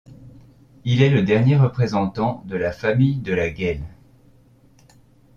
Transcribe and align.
Il 0.83 1.03
est 1.03 1.11
le 1.11 1.21
dernier 1.21 1.57
représentant 1.57 2.41
de 2.47 2.55
la 2.55 2.71
famille 2.71 3.19
de 3.19 3.33
la 3.35 3.51
Guesle. 3.51 3.83